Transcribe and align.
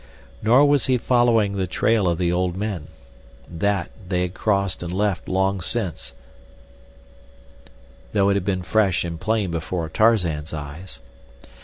Nor 0.41 0.65
was 0.65 0.87
he 0.87 0.97
following 0.97 1.53
the 1.57 1.67
trail 1.67 2.07
of 2.07 2.17
the 2.17 2.31
old 2.31 2.57
men. 2.57 2.87
That, 3.47 3.91
they 4.09 4.23
had 4.23 4.33
crossed 4.33 4.81
and 4.81 4.91
left 4.91 5.29
long 5.29 5.61
since, 5.61 6.13
though 8.11 8.27
it 8.29 8.33
had 8.33 8.43
been 8.43 8.63
fresh 8.63 9.03
and 9.03 9.21
plain 9.21 9.51
before 9.51 9.89
Tarzan's 9.89 10.55
eyes. 10.55 11.01